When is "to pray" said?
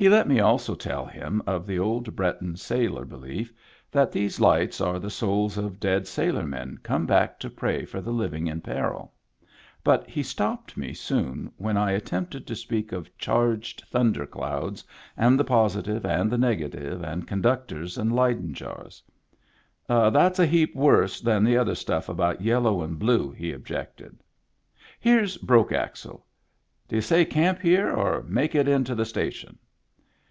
7.40-7.84